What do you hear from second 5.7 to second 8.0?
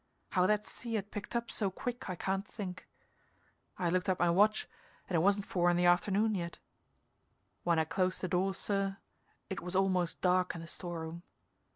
the afternoon yet. When I